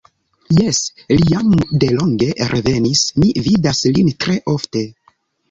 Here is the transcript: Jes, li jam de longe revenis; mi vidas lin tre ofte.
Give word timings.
Jes, 0.59 0.77
li 1.11 1.27
jam 1.31 1.51
de 1.83 1.89
longe 1.99 2.31
revenis; 2.55 3.05
mi 3.25 3.31
vidas 3.49 3.85
lin 3.99 4.11
tre 4.27 4.41
ofte. 4.57 4.85